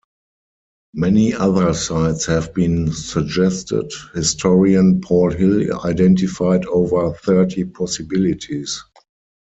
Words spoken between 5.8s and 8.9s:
identified over thirty possibilities.